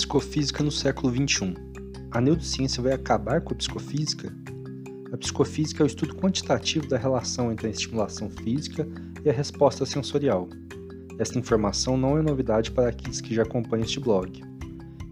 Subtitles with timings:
[0.00, 1.54] Psicofísica no século XXI.
[2.10, 4.34] A neurociência vai acabar com a psicofísica?
[5.12, 8.88] A psicofísica é o estudo quantitativo da relação entre a estimulação física
[9.22, 10.48] e a resposta sensorial.
[11.18, 14.42] Esta informação não é novidade para aqueles que já acompanham este blog.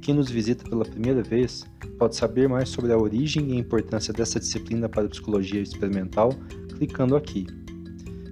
[0.01, 1.66] Quem nos visita pela primeira vez
[1.98, 6.32] pode saber mais sobre a origem e a importância dessa disciplina para a psicologia experimental
[6.79, 7.46] clicando aqui.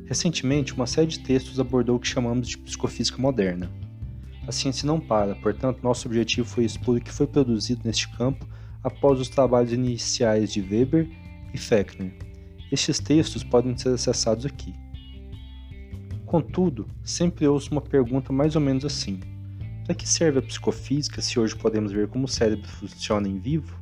[0.07, 3.71] Recentemente, uma série de textos abordou o que chamamos de psicofísica moderna.
[4.47, 8.47] A ciência não para, portanto, nosso objetivo foi expor o que foi produzido neste campo
[8.83, 11.09] após os trabalhos iniciais de Weber
[11.53, 12.13] e Fechner.
[12.71, 14.73] Estes textos podem ser acessados aqui.
[16.25, 19.21] Contudo, sempre ouço uma pergunta mais ou menos assim:
[19.85, 23.77] para que serve a psicofísica se hoje podemos ver como o cérebro funciona em vivo?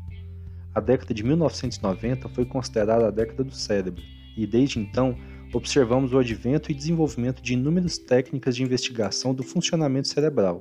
[0.75, 4.03] A década de 1990 foi considerada a década do cérebro,
[4.37, 5.17] e desde então
[5.55, 10.59] observamos o advento e desenvolvimento de inúmeras técnicas de investigação do funcionamento cerebral,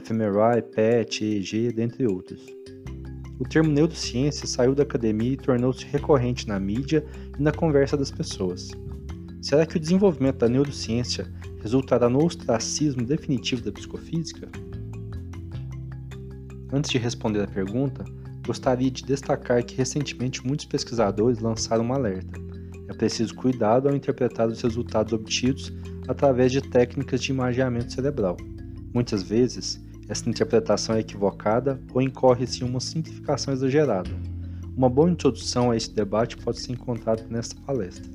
[0.00, 2.40] fMRI, PET, EEG, dentre outros.
[3.40, 7.04] O termo neurociência saiu da academia e tornou-se recorrente na mídia
[7.36, 8.68] e na conversa das pessoas.
[9.42, 11.26] Será que o desenvolvimento da neurociência
[11.60, 14.48] resultará no ostracismo definitivo da psicofísica?
[16.72, 18.04] Antes de responder a pergunta,
[18.46, 22.49] gostaria de destacar que recentemente muitos pesquisadores lançaram um alerta
[22.90, 25.72] é preciso cuidado ao interpretar os resultados obtidos
[26.08, 28.36] através de técnicas de imageamento cerebral.
[28.92, 34.10] Muitas vezes, essa interpretação é equivocada ou incorre-se em uma simplificação exagerada.
[34.76, 38.10] Uma boa introdução a esse debate pode ser encontrada nesta palestra.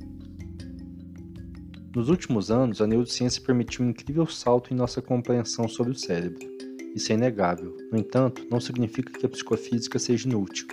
[1.94, 6.46] Nos últimos anos, a neurociência permitiu um incrível salto em nossa compreensão sobre o cérebro.
[6.94, 7.74] Isso é inegável.
[7.90, 10.66] No entanto, não significa que a psicofísica seja inútil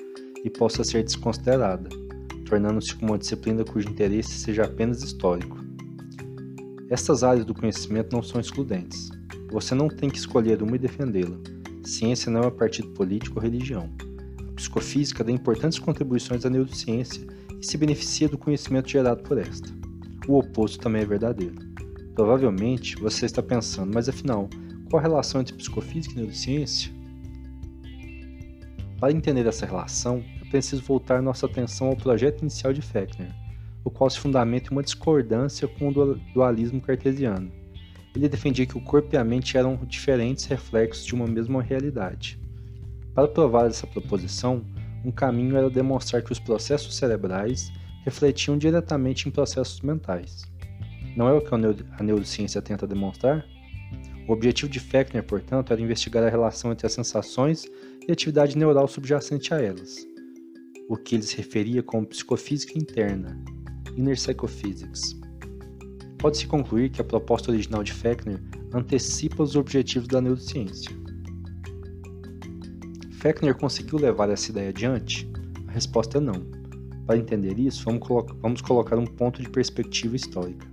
[0.44, 2.03] e possa ser desconsiderada
[2.54, 5.58] tornando-se uma disciplina cujo interesse seja apenas histórico.
[6.88, 9.10] Estas áreas do conhecimento não são excludentes.
[9.52, 11.36] Você não tem que escolher uma e defendê-la.
[11.84, 13.90] Ciência não é partido político ou religião.
[14.52, 17.26] A psicofísica dá importantes contribuições à neurociência
[17.60, 19.72] e se beneficia do conhecimento gerado por esta.
[20.28, 21.56] O oposto também é verdadeiro.
[22.14, 24.48] Provavelmente você está pensando, mas afinal,
[24.92, 26.92] qual a relação entre psicofísica e neurociência?
[29.00, 33.34] Para entender essa relação, preciso voltar nossa atenção ao projeto inicial de Fechner,
[33.84, 37.52] o qual se fundamenta em uma discordância com o dualismo cartesiano.
[38.16, 42.40] Ele defendia que o corpo e a mente eram diferentes reflexos de uma mesma realidade.
[43.16, 44.64] Para provar essa proposição,
[45.04, 47.72] um caminho era demonstrar que os processos cerebrais
[48.06, 50.44] refletiam diretamente em processos mentais.
[51.18, 53.44] Não é o que a neurociência tenta demonstrar?
[54.28, 57.66] O objetivo de Fechner, portanto, era investigar a relação entre as sensações
[58.08, 60.13] e a atividade neural subjacente a elas
[60.90, 63.40] o que ele se referia como psicofísica interna,
[63.96, 65.20] Inner Psychophysics.
[66.18, 68.42] Pode-se concluir que a proposta original de Fechner
[68.74, 70.92] antecipa os objetivos da neurociência.
[73.12, 75.30] Fechner conseguiu levar essa ideia adiante?
[75.68, 76.46] A resposta é não.
[77.06, 80.66] Para entender isso, vamos, colo vamos colocar um ponto de perspectiva histórica.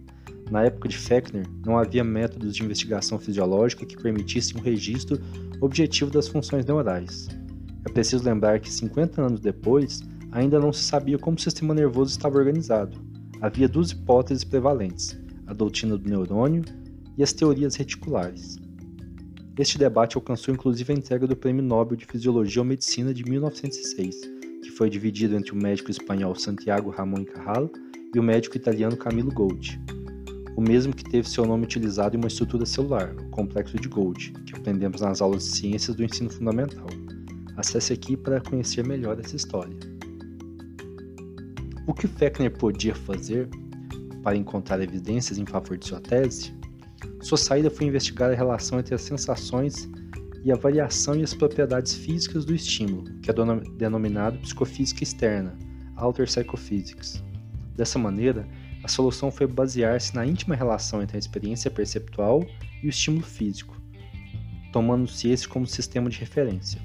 [0.51, 5.21] Na época de Fechner, não havia métodos de investigação fisiológica que permitissem um registro
[5.61, 7.29] objetivo das funções neurais.
[7.87, 12.11] É preciso lembrar que 50 anos depois, ainda não se sabia como o sistema nervoso
[12.11, 12.99] estava organizado.
[13.41, 16.63] Havia duas hipóteses prevalentes: a doutrina do neurônio
[17.17, 18.59] e as teorias reticulares.
[19.59, 24.21] Este debate alcançou inclusive a entrega do Prêmio Nobel de Fisiologia ou Medicina de 1906,
[24.63, 27.71] que foi dividido entre o médico espanhol Santiago Ramón Cajal
[28.15, 29.79] e o médico italiano Camilo Golgi,
[30.57, 34.33] o mesmo que teve seu nome utilizado em uma estrutura celular, o complexo de Golgi,
[34.47, 36.87] que aprendemos nas aulas de ciências do ensino fundamental.
[37.61, 39.77] Acesse aqui para conhecer melhor essa história.
[41.87, 43.51] O que Fechner podia fazer
[44.23, 46.55] para encontrar evidências em favor de sua tese?
[47.21, 49.91] Sua saída foi investigar a relação entre as sensações
[50.43, 53.35] e a variação e as propriedades físicas do estímulo, que é
[53.77, 55.55] denominado psicofísica externa,
[55.99, 57.23] Outer Psychophysics.
[57.77, 58.49] Dessa maneira,
[58.83, 62.43] a solução foi basear-se na íntima relação entre a experiência perceptual
[62.83, 63.77] e o estímulo físico,
[64.73, 66.81] tomando-se esse como sistema de referência.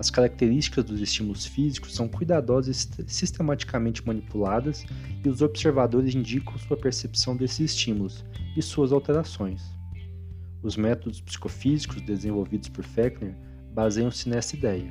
[0.00, 4.86] As características dos estímulos físicos são cuidadosas e sistematicamente manipuladas
[5.22, 8.24] e os observadores indicam sua percepção desses estímulos
[8.56, 9.60] e suas alterações.
[10.62, 13.36] Os métodos psicofísicos desenvolvidos por Fechner
[13.74, 14.90] baseiam-se nessa ideia.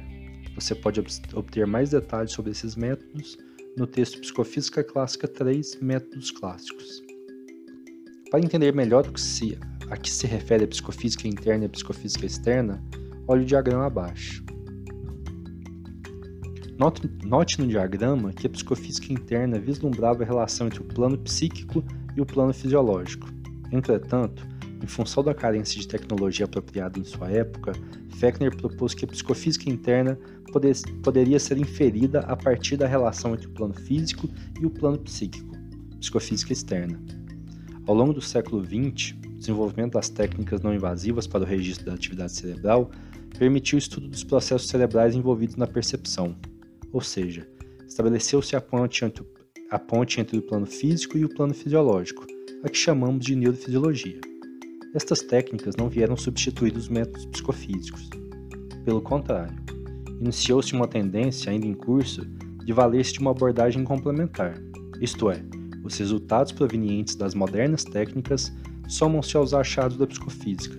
[0.54, 1.00] Você pode
[1.34, 3.36] obter mais detalhes sobre esses métodos
[3.76, 7.02] no texto Psicofísica Clássica 3 Métodos Clássicos.
[8.30, 9.58] Para entender melhor o que se,
[9.90, 12.80] a que se refere a psicofísica interna e a psicofísica externa,
[13.28, 14.49] olhe o diagrama abaixo.
[16.80, 21.84] Note, no diagrama que a psicofísica interna vislumbrava a relação entre o plano psíquico
[22.16, 23.28] e o plano fisiológico.
[23.70, 24.48] Entretanto,
[24.82, 27.74] Em função da carência de tecnologia apropriada em sua época,
[28.18, 30.18] Fechner propôs que a psicofísica interna
[30.52, 30.74] poder,
[31.04, 34.30] poderia ser inferida a partir da relação entre o plano físico
[34.60, 35.54] e o plano psíquico,
[36.00, 37.00] psicofísica externa.
[37.86, 41.94] Ao longo do século XX, o desenvolvimento das técnicas não invasivas para o registro da
[41.94, 42.90] atividade cerebral
[43.38, 46.36] permitiu o estudo dos processos cerebrais envolvidos na percepção,
[46.92, 47.48] ou seja,
[47.88, 49.24] estabeleceu-se a ponte entre
[49.72, 52.26] a ponte entre o plano físico e o plano fisiológico,
[52.64, 54.20] a que chamamos de neurofisiologia.
[54.96, 58.10] Estas técnicas não vieram substituir os métodos psicofísicos.
[58.84, 59.56] Pelo contrário,
[60.20, 62.26] iniciou-se uma tendência ainda em curso
[62.66, 64.60] de valer-se de uma abordagem complementar,
[65.00, 65.44] isto é,
[65.84, 68.52] os resultados provenientes das modernas técnicas
[68.88, 70.78] somam-se aos achados da psicofísica,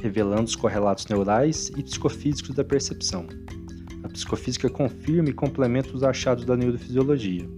[0.00, 3.26] revelando os correlatos neurais e psicofísicos da percepção.
[4.14, 7.48] Psicofísica confirma e complementa os achados da neurofisiologia.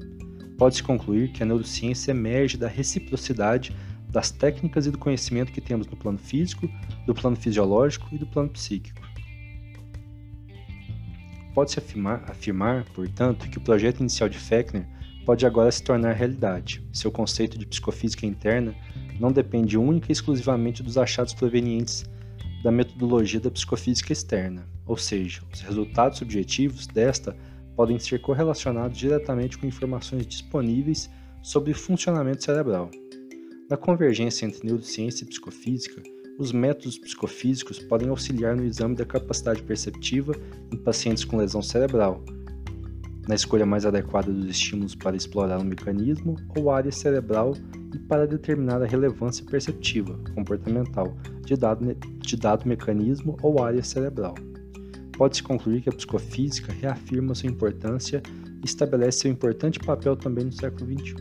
[0.57, 3.77] Pode-se concluir que a neurociência emerge da reciprocidade
[4.09, 6.67] das técnicas e do conhecimento que temos no plano físico,
[7.07, 9.03] do plano fisiológico e do plano psíquico.
[11.55, 14.87] Pode-se afirmar, afirmar, portanto, que o projeto inicial de Fechner
[15.27, 16.83] pode agora se tornar realidade.
[16.91, 18.75] Seu conceito de psicofísica interna
[19.21, 22.07] não depende única e exclusivamente dos achados provenientes
[22.63, 27.37] da metodologia da psicofísica externa, ou seja, os resultados subjetivos desta
[27.77, 31.11] podem ser correlacionados diretamente com informações disponíveis
[31.43, 32.91] sobre o funcionamento cerebral.
[33.69, 36.03] Na convergência entre neurociência e psicofísica,
[36.39, 40.35] os métodos psicofísicos podem auxiliar no exame da capacidade perceptiva
[40.73, 42.23] em pacientes com lesão cerebral,
[43.27, 47.55] na escolha mais adequada dos estímulos para explorar um mecanismo ou área cerebral
[47.97, 54.35] e para determinar a relevância perceptiva, comportamental, de dado, de dado mecanismo ou área cerebral.
[55.17, 58.23] Pode-se concluir que a psicofísica reafirma sua importância
[58.63, 61.15] e estabelece seu importante papel também no século XXI.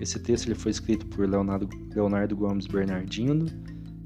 [0.00, 3.46] Esse texto ele foi escrito por Leonardo, Leonardo Gomes Bernardino,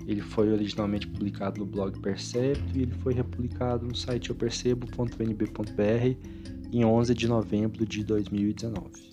[0.07, 6.17] ele foi originalmente publicado no blog Percepto e ele foi republicado no site eupercebo.nb.br
[6.73, 9.12] em 11 de novembro de 2019.